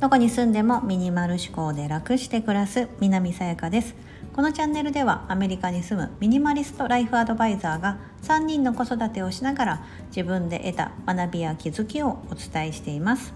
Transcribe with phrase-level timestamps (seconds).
[0.00, 3.94] どこに住んでもミニマル思考で楽して暮らす南さやかです。
[4.34, 13.32] このチャンネルではアメリカに住むミニマリストライフアドバイザーが3人の子育てをしながら自分で得た学びや気づきをお伝えしています。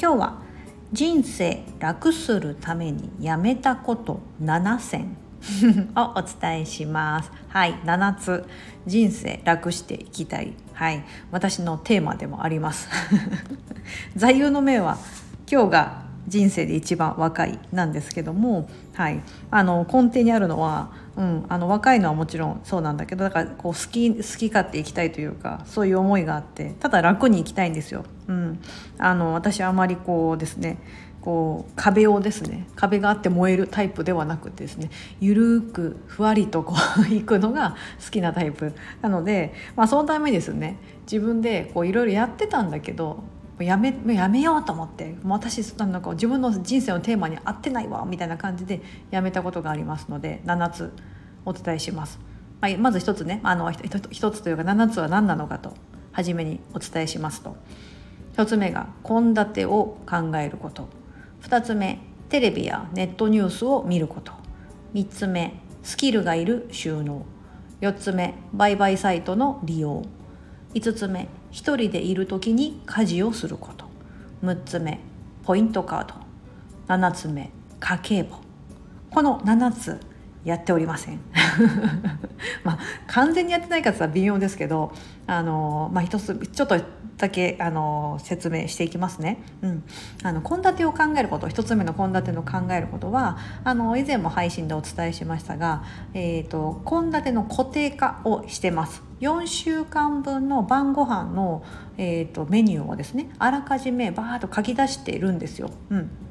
[0.00, 0.42] 今日は
[0.92, 5.27] 人生楽するためにやめたこと7選。
[5.96, 7.32] をお伝えします。
[7.48, 8.44] はい7つ。
[8.86, 10.54] 人生楽していきたい。
[10.72, 12.88] はい私のテーマでもあります。
[14.16, 14.98] 座右の銘は
[15.50, 28.04] 今日が人生で一番若いなんですけども、はい、あの根底にあるのは、うん、あの若いのはもちろんそうなんだけどだからこう好き好き勝手生きたいというかそういう思いがあってただ楽に生きたいんですよ。
[28.28, 28.60] うん、
[28.98, 30.78] あの私はあまりこうですね
[31.20, 34.90] こう壁をですね壁があって燃えるタイプではなくてですね
[35.20, 38.72] ゆるくふわりとこう行くのが好きなタイプ。
[39.02, 43.24] なので、まあ、そのためですね自分でいろいろやってたんだけど
[43.58, 48.80] やめやめようと思ってもう私なんか自分の人生のテーマに合ってないわみたいな感じで
[49.10, 50.92] やめたことがありますので7つ
[51.44, 52.20] お伝えします。
[52.60, 55.74] はい、まず1つねあの 1, つというか7つは何なのかと
[56.12, 57.56] 初めにお伝えしますと。
[58.36, 60.97] 1つ目が献立を考えること。
[61.42, 64.32] 2つ目テレビやネットニュースを見ること。
[64.94, 67.24] 3つ目スキルがいる収納。
[67.80, 70.02] 4つ目売買サイトの利用。
[70.74, 73.86] 5つ目1人でいる時に家事をすること。
[74.42, 75.00] 6つ目
[75.44, 76.14] ポイントカード。
[76.88, 78.36] 7つ目家計簿。
[79.10, 80.00] この7つ
[80.48, 81.20] やっておりません
[82.64, 84.92] まあ完全にやってない方は微妙ですけど
[85.26, 86.76] あのまあ一つちょっと
[87.18, 89.42] だけあの説明していきますね。
[89.60, 89.82] うん、
[90.22, 95.82] あの献立を考えること一つ目の献立の考えることはあの以前も配信でお伝えしましたが
[96.12, 99.02] 献立、えーと、の固定化をしてます。
[99.20, 101.64] 4週間分の晩ご飯の、
[101.96, 105.70] えーと、メニューをですねあらかじめバーッと書き出しているんですよ。
[105.90, 106.27] うん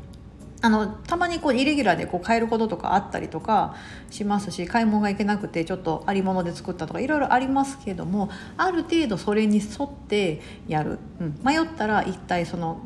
[0.61, 3.75] あのたまにこうイレギュラーでこう買えることとかあったりとか
[4.09, 12.81] しますし買い物が行けなくてちょっとありもので作ったとかいろいろありますけどもある程度それに沿ってやる、うん、迷ったら一体その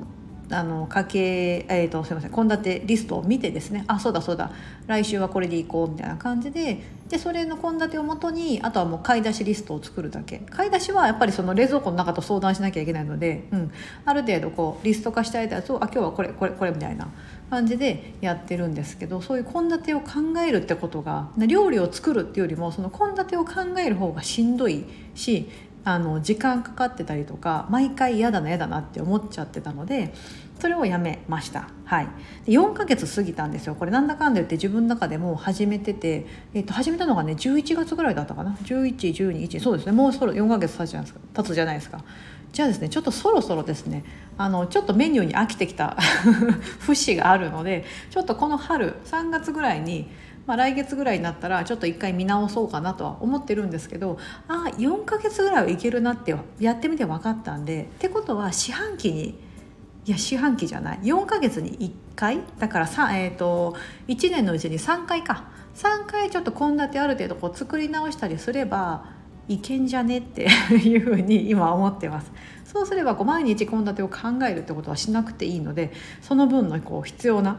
[0.53, 4.51] あの家計、えーと、すいません献立リストを見てですねあそうだそうだ
[4.85, 10.39] 来週はこれでいこうみたいな感じででそれの献立をもとにあとはもう買い出しリストを作るだけ。
[10.49, 13.71] 買い出しはやっぱりその冷蔵庫の中と相談しなきゃいけないので、うん、
[14.05, 17.09] ある程度こうリスト化してあげたやつをあ今日はこれこれこれみたいな。
[17.51, 24.85] 感じでやってるんですけどそういう献立を考えるってことが料理を作るっていうよりもその献立を考える方がしんどい
[25.15, 25.49] し
[25.83, 30.13] あの時間かかってたりとか毎回嫌だな嫌だなって思っちゃってたので
[30.61, 32.07] それをやめました、はい、
[32.45, 33.73] で4ヶ月過ぎたんですよ。
[33.73, 38.55] これなんだかんだ言って自分の中でも始めてて、えー、と始めたのがね11月ぐらいだったかな。
[38.63, 39.91] 1112そうですね。
[39.91, 41.97] もうそろ4ヶ月経つじゃないですか。
[41.97, 42.05] 経つ
[42.51, 44.03] じゃあですねちょっとそろそろですね
[44.37, 45.97] あのちょっとメニューに飽きてきた
[46.79, 50.09] 節があるのでちょっとこの春3月ぐらいに
[50.47, 54.17] まあ、来月ぐらいになったらちょっと一回見直そうかなとは思ってるんですけど
[54.47, 59.39] ああ4ヶ月ぐらいはいけるなってやってみて分かったんでってことは四半期に
[60.05, 63.75] いや四半期じゃない4ヶ月に1回だからさ、えーと、
[64.07, 65.45] 1年のうちに3回か。
[65.75, 69.05] 3回ちょっと献立ある程度こう作り直したりすれば
[69.47, 72.31] いけんじゃねって いうふうに今思ってます
[72.63, 74.17] そうすればこう毎日献立を考
[74.49, 75.91] えるってことはしなくていいので
[76.21, 77.57] その分のこう必要な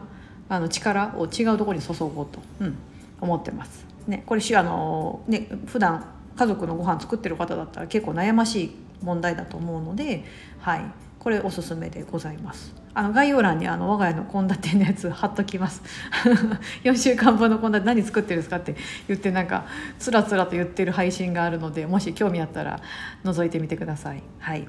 [0.49, 2.77] あの力を違うところに注ごうと、うん、
[3.21, 3.85] 思ってます。
[4.07, 6.05] ね、これあの、ね、普段
[6.35, 10.25] 家族のご飯作ってる方だったら結構悩ましい問題だと思うので、
[10.59, 10.81] はい、
[11.19, 15.81] これおすすめでございますあの概要欄にあの我が家の献立のやつ貼っときます。
[16.83, 18.75] 4週間分の献立何作ってるんですかって
[19.07, 19.65] 言ってなんか
[19.99, 22.79] つらつらと言ってる配信があるのでもし興味あったら
[23.23, 24.21] 覗いてみてください。
[24.39, 24.67] はい。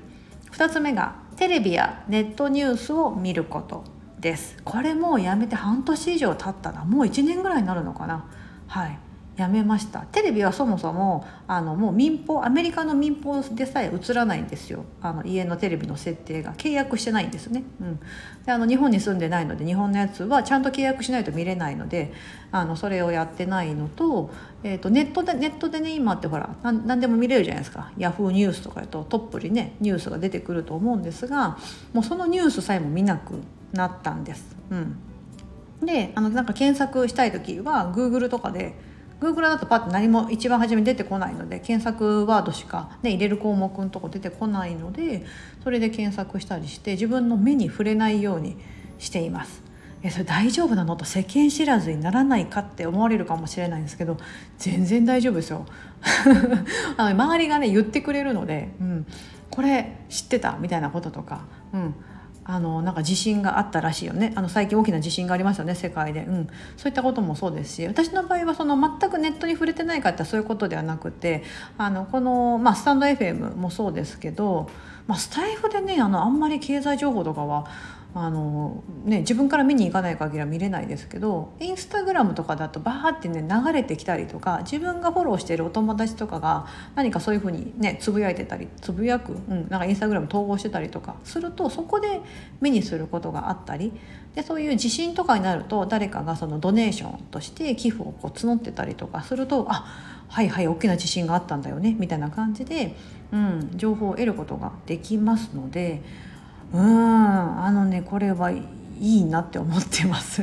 [0.53, 3.85] 2つ目がテレビやネットニュースを見ること
[4.21, 4.56] です。
[4.65, 6.85] これもうやめて半年以上経ったな。
[6.85, 8.25] もう1年ぐらいになるのかな。
[8.69, 8.99] はい。
[9.37, 10.00] やめました。
[10.00, 14.85] テレビはそもそもあのもう民放アメリカの民放でさえ映らないんですよ。
[15.03, 16.55] あの家のテレビの設定が。
[16.64, 18.00] 契約してないんですね、うん、
[18.44, 22.12] であの日本に住んでないので日本のやつはちゃんと契約しないと見れないので
[22.50, 24.31] あのそれをやってないのと,、
[24.62, 27.93] えーと、ネットでネットでね今ってほら何でも見れるじゃないですか。
[27.99, 31.59] ヤフーニュースとかやとトップにねニュースが出てくると思うんですが
[31.93, 33.41] もうそのニュースさえも見なく
[33.73, 34.56] なったんです。
[34.70, 34.97] うん、
[35.85, 38.75] であのなんか検索したい時は Google とかで
[39.20, 45.25] Google だとパッと何も一番初めに出てこないので検索ワードしか、ね、入れる項目のとこ出てこないので
[45.62, 48.56] それで検索したりして自分の目に触れないように
[48.99, 49.62] しています。
[50.02, 50.96] えそれ大丈夫なの？
[50.96, 54.19] と世間知らずにならないかって思われるかもしれないんですけど
[54.58, 55.64] 全然大丈夫ですよ。
[56.99, 59.06] あの周りがね言ってくれるので、うん、
[59.50, 60.58] これ知ってた？
[60.61, 61.94] みたいなこととか、うん、
[62.46, 64.32] あのなんか地震があったらしいよね。
[64.35, 67.87] あの最近大きな地震がありましたよね世界で、うん、そういったこともそうですし。
[67.87, 71.43] 私の場合はその全くネットに触れてないかってそういうことではなくて
[71.79, 74.69] あのこの、まあ、スタンド FM もそうですけど、
[75.06, 77.67] まあ、スタイフでねあのあんまり経済情報とかは
[78.17, 92.21] あのね、自分から見に行かない限りは見れないですけどインスタグラムとかだとバーってね流れてきたりとか自分がフォローしているお友達とかが何かそういうふうにねつぶやいてたりつぶやく、うん、なんかインスタグラム統合してたりとかするとそこで
[92.61, 93.93] 目にすることがあったり
[94.37, 99.87] でそういう地震とかになると誰かがそのドネーションとして寄付をこう募ってたりとかするとあ
[100.29, 102.97] はいはい大きな地震があったんだよねみたいな感じで、
[103.32, 106.03] うん、情報を得ることができますので。
[106.73, 108.65] うんあのねこれはい
[108.99, 110.43] いなって思ってます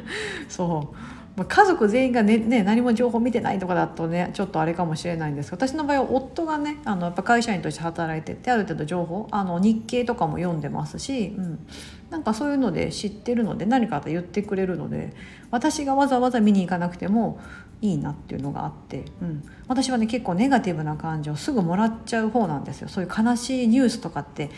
[0.48, 0.96] そう
[1.36, 11.66] 家族全員がね、ね、何も情報見てないとかだとねちょっとあれかもしれないんですけど私の場合は夫がねあのやっぱ会社員として働いててある程度情報あの日経とかも読んでますし、うん、
[12.10, 15.14] なんかそういうので知ってるので何かと言ってくれるので
[15.50, 17.40] 私がわざわざ見に行かなくても
[17.80, 22.88] いいなっていうのがあって、うん、私はね結構ネガティブな感情すぐもらっちゃう方なんですよ。
[22.88, 24.50] そういう悲しいニュースとかって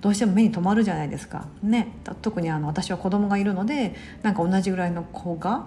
[0.00, 1.48] どうしても目に留まるじゃないですか。
[1.62, 1.88] ね、
[2.22, 5.66] 特にあの私は子供がいるのでなんか同じぐらいの子が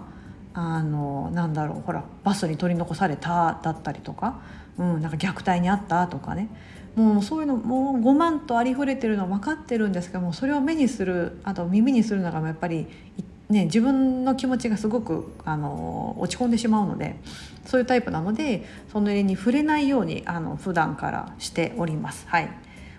[0.54, 4.40] あのなんだろうほらバスに取り残されただったりとか、
[4.78, 6.48] うん、なんか虐待にあったとかね。
[6.94, 12.86] もうそういうのもう5万とありふれてるの分かってるんですけどもそれを目にするあと耳にするのがやっぱり、
[13.48, 17.16] ね、自分の気持ちがすごくあの落ち込んでしまうので
[17.64, 22.26] そういうタイプなのでその絵に触れないようにあの普段からしております。
[22.28, 22.50] はい。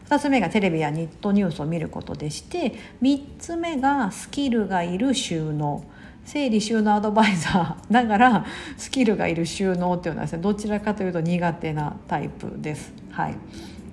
[0.09, 5.85] 2つ目がテレビやネットニュースを見ることでして3つ目がスキルがいる収納。
[6.25, 8.46] 整理収納アドバイザーながら
[8.78, 12.94] スキルがいる収納っていうのはですねどちらかというと苦手なタイプです。
[13.12, 13.36] はい、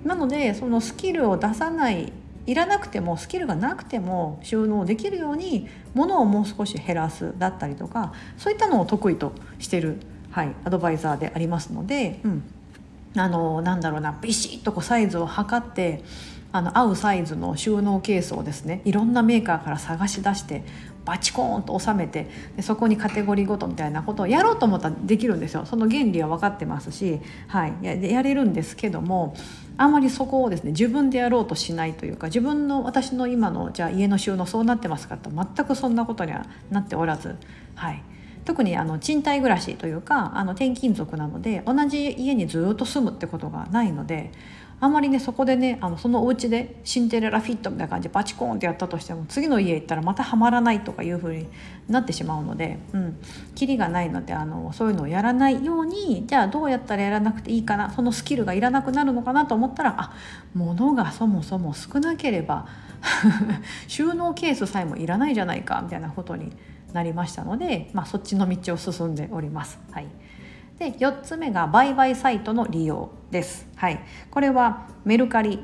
[0.03, 2.11] なのでそのスキルを出さない
[2.47, 9.97] いらなくてもスキルがなくても収納できるようにものをもう少し減らすだったりとかそういったのを得意としてる、
[10.31, 12.43] はい、アドバイザーでありますので、うん、
[13.15, 16.03] あのなんだろうなビシッとこうサイズを測って
[16.51, 20.63] あの合うサイズの収納ケースをですねいろんなメーカーから探し出して
[21.05, 29.35] バチコーンと収めてでそこにカテゴリーごとみたいなことをやろうと思ったらできるんですよその原理は分かってますし、はい、ややれるんですけども
[29.77, 37.35] あんまりそこをですね自分でやろうとしないというか自分の私の今のじゃあ家の収納そうなってますかと全くそんなことにはなっておらず
[37.75, 38.03] はい。
[38.43, 44.31] 特にあの賃貸暮らしというかあの転勤族なので同じ家にずっと住むってことがないので
[44.81, 51.47] あんまりねそこでねあのそのお家でシンデレラフィットみたいな感じでバチコーンってやったとしても次の家行ったらまたはまらないとかいうふうに
[51.87, 53.19] なってしまうので、うん、
[53.53, 60.13] キリがないのであのそういうのをやらないようにじゃあどうやったらやらなくていいかなそのスキルがいらなくなるのかなと思ったらあ
[60.55, 62.67] 物がそもそも少なければ
[63.87, 66.51] 収納ケースさえもいらないじゃないかみたいなことに
[66.91, 69.79] なりましたので、まあ、そっちの道を進んでおります。
[69.91, 70.07] はい、
[70.81, 73.67] で4つ目が売買サイトの利用です。
[73.75, 73.99] はい、
[74.31, 75.59] これはメルカリ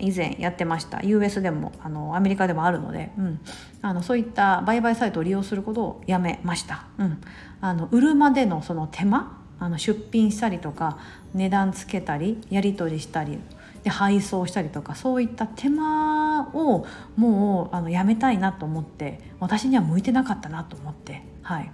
[0.00, 1.00] 以前やってました。
[1.04, 3.40] US でもあのアメリカでもあるので、うん、
[3.80, 6.84] あのそういった売買サイトを利用することをやめました。
[6.98, 7.20] うん、
[7.60, 10.98] あの売るまでのその手間あの出品したりとか
[11.32, 13.38] 値段つけたりやり取りしたり
[13.84, 21.22] で配送したりとかそういった手間をもうあのやめたいなと思って私には向いてなかったなと思って。
[21.42, 21.70] はい。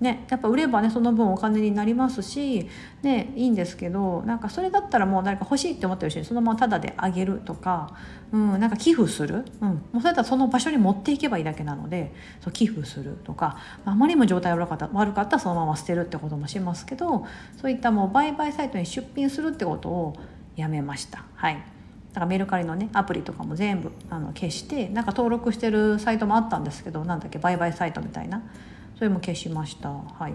[0.00, 2.68] ね、やっぱ売ればねその分お金になりますし、
[3.02, 7.94] ね、いいんですけどなんかそれだったらもう誰か欲しいって思ってる人にそのままタダであげるとか、
[8.32, 17.26] うん、なんか寄付する、うん、もうそれだったらその場所に持っていけばいいだけなのでそう寄付するとかあまりにも状態悪かった悪かったらそのまま捨てるってこともしますけど
[17.60, 20.16] そういったもう売買サイトに出品するってことを
[20.56, 21.24] やめました。
[21.34, 21.54] はい。
[21.54, 28.42] だからメルカリのねアプリとかも全部あの消してなんか登録してるサイトもあったんですけどなんだっけ売買サイトみたいな。
[28.96, 29.90] それも消しました。
[29.90, 30.34] はい、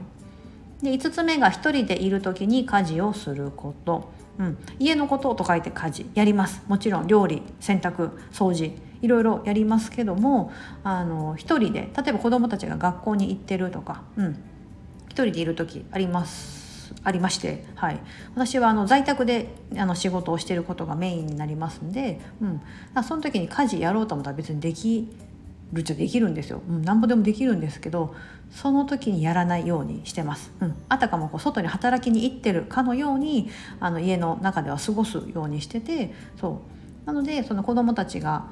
[0.83, 6.09] で5つ目が1人でいる時に家事をすること、うん、家のことと書いて家事。
[6.13, 6.63] やります。
[6.67, 10.51] もちろん料理洗濯掃除いろいろやりますけども
[10.83, 14.35] あの1人で例えば子どもたちが学校に行ってるとか、うん、1
[15.11, 16.59] 人でいる時あります。
[17.03, 17.99] ありまして、はい、
[18.33, 22.61] 私はあの在宅であの仕事をしていることがメインになりますんで、うん、
[23.03, 25.07] その時に家事やろうと思ったら別にでき
[25.71, 28.15] るっちゃできるんですよ、うん、なんぼでもできるんですけど
[28.51, 33.49] その時にやらないようにしてます、うん、あたかもこう外に働きに行ってるかのように
[33.79, 36.79] あの家の中では過ごすようにしててそう。
[37.05, 38.45] なのでその子どもたちが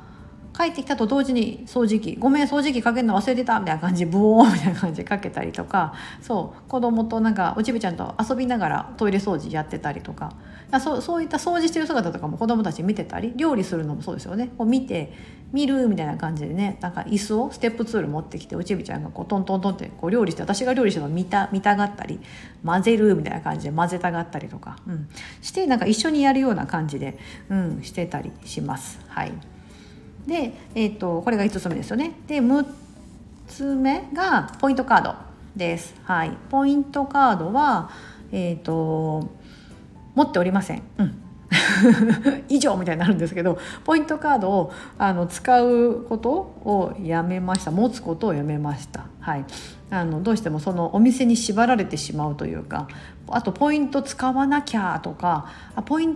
[0.58, 10.34] 帰ってきたと同時に掃除機「ごめん掃除機かけるの忘れてた」みたいな感じブオーみたいな感じかけたりとかそう子供となんかおちびちゃんと遊びながらトイレ掃除やってたりとか
[10.82, 14.50] そうそういった掃除してる姿とかも子供たち見てたり料理するのもそうですよね。
[14.58, 15.14] こう見て
[15.54, 22.20] 見るみたいな感じでねなんか椅子をステップツール持ってきておちびちゃんがこうトントントンってこう料理して私が料理してるの見た見たがったり
[22.66, 25.08] 混ぜるみたいな感じで混ぜたがったりとか、うん、
[25.42, 27.18] してなんか一緒にやるような感じで、
[27.50, 29.00] うん、してたりします。
[29.08, 29.32] はい。
[30.28, 32.12] で、えーと、これが5つ目ですよね。
[32.28, 32.66] で6
[33.48, 35.16] つ目がポイントカード
[35.56, 35.96] です。
[36.04, 37.90] はい、ポイントカードは、
[38.32, 39.30] えーと、
[40.14, 40.84] 持っておりません。
[40.98, 41.24] うん
[42.50, 49.46] 以上みたいになるんですけどポイントカードをあの使うことをやめました持つことをやめました、はい、
[49.90, 52.88] あのどうしてもそのお店に縛られてしまうというか
[53.30, 56.16] あとポイント使わなきゃとかあポイン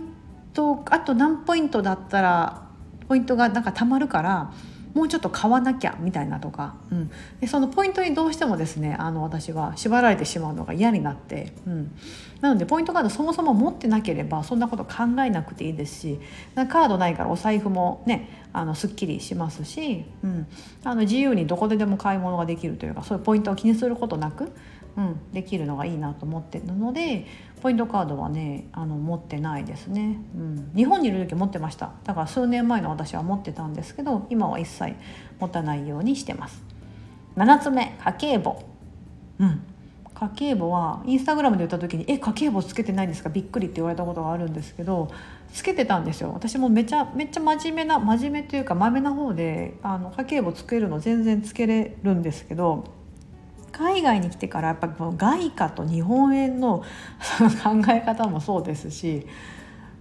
[0.52, 2.62] トあと何ポイントだったら
[3.08, 4.52] ポイントがなんかたまるから
[4.94, 11.96] もうちょっと買わなきゃみたいなとか、うん、でそのポイントにどうしてもですねあの私は縛られてしまうのが嫌になって、うん、
[12.40, 16.20] なのでポイントカードそもそも持ってなければそんなこと考えなくていいですし
[16.54, 20.46] カードないからお財布もねあのすっきりしますし、うん、
[20.84, 24.52] あの自由にどこででも買い物ができるというかそういうポイントを気にすることなく、
[24.96, 27.26] うん、できるのがいいなと思ってるので
[27.62, 31.92] ポイントカードはねあの持ってないですね、うん、日本にいる時持ってました。
[32.04, 34.94] だから数年前の私は持ってたんですけど今は一切
[35.40, 36.62] 持たないようにしてます。
[37.36, 38.62] 7つ目家計簿。
[39.38, 39.62] うん。
[40.14, 43.28] 家計簿はインスタグラムで言った時に「え家計簿つけてないんですか？
[43.28, 45.10] びっくり」って言われたことがあるんですけど
[45.52, 46.30] つけてたんですよ。
[46.32, 52.84] 私もめちゃめちゃ真面目な真面目というかまめな方であの家計簿つけるの全然つけれるんですけど
[53.72, 56.84] 海外に来てからやっぱり外貨と日本円の
[57.64, 59.26] 考え方もそうですし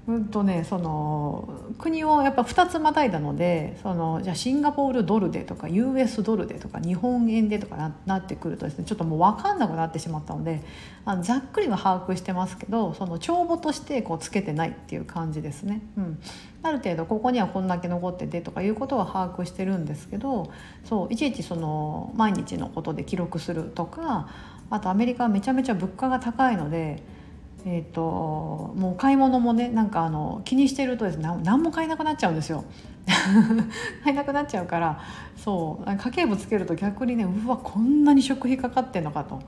[0.07, 10.63] うんとねその国をやっぱ2つまたいだのでそのじゃシンガポールドルでとか US ドルでとか日本円でとかななってくるとですねちょっともう分かんなくなってしまったので
[11.05, 15.81] あのざっくりは把握してますけどその帳簿としてこうつけてないっていう感じですね。
[15.97, 16.19] うん、
[16.63, 20.51] ある程度ここにはこんだけ残っててとかいうことは把握してるんですけど
[20.83, 24.29] そういちいちその毎日のことで記録するとか
[24.71, 27.20] あとアメリカはめちゃめちゃ物価が高いので。
[27.65, 32.63] えーと、もう買い物もねなんかあの気にしてるとですね何も買えなくなっちゃうんですよ。
[34.03, 34.99] 買えなくなっちゃうから
[35.35, 39.39] そう家計簿つけると逆にねうわこんなに食費かかってんのかと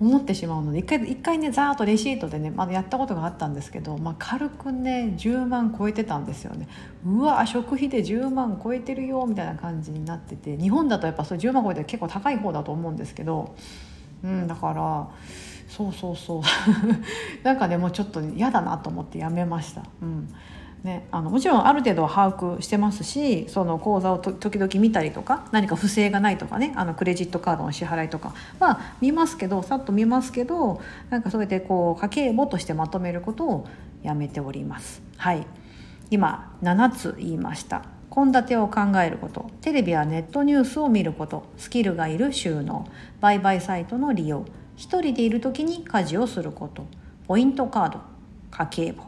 [0.00, 6.68] 思ってしまうので一回一回ねざーっとレシートでね、まだやったことがあったんですけど、まあ、軽くね10万超えてたんですよね。
[7.04, 13.54] うわ食費で10万超えてるよみたいな感じになってて日本だとやっぱそう10万超えて結構高い方だと思うんですけど、
[14.24, 15.08] うん、だから
[15.70, 16.42] そうそうそう。
[17.44, 19.82] なんかねもちょっと嫌だなと思ってやめました。
[20.02, 20.28] うん。
[20.82, 33.66] ね、あのもちろんある程度は把握してますしその口座を時々見たりとか何か不正がないとかねあのクレジットカードの支払いとかは見ますけどさっと見ますけどなんかそうやってこう家計簿としてまとめることを
[34.02, 35.02] やめております。
[35.18, 35.46] はい。
[36.10, 37.82] 今7つ言いました。
[38.12, 39.50] 献立を考えること。
[39.60, 41.44] テレビやネットニュースを見ること。
[41.56, 42.88] スキルがいる収納。
[43.20, 44.44] 売買サイトの利用。
[44.80, 46.86] 一人でいる時に家事をすること。
[47.28, 48.00] ポイントカード。
[48.50, 49.04] 家計簿。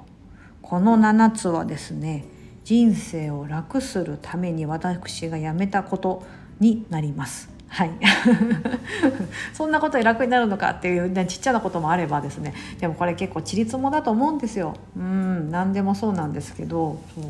[0.61, 2.27] この7つはですね
[2.63, 6.25] 人生を楽するために私がやめたこと
[6.61, 7.49] になります。
[7.69, 7.91] はい、
[9.55, 12.53] そんなことで楽になるのかっていう、ね、ちっちゃなこともあればですね。
[12.79, 14.75] でもこれ結構ちりつもだと思うんですよ。
[14.95, 17.01] うん何でもそうなんですけど。
[17.15, 17.25] そう。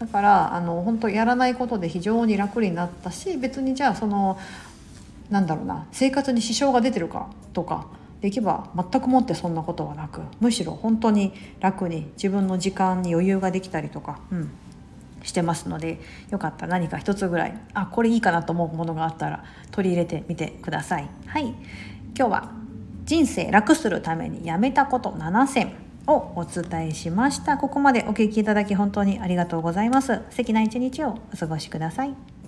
[0.00, 4.38] だからあの本当やらないことで非常に楽になったし別にじゃあその
[5.30, 7.86] なんだろうな生活に支障が出てるかとか
[8.20, 14.50] できれば全くもってそんなことはなくむしろ本当に楽に自分の時間に余裕ができたりとか、うん、
[15.24, 16.00] してますので
[16.30, 21.08] よかったら何か一つぐらいあこれいいかなと思うものがあったら取り入れてみてください。
[21.26, 21.54] はい。
[22.16, 22.52] 今日は
[23.04, 25.74] 人生楽するためにやめたこと7選
[26.06, 27.56] をお伝えしました。
[27.56, 30.22] ここまでお聞きいただき本当にありがとうございます。
[30.30, 32.41] 素敵な一日をお過ごしください。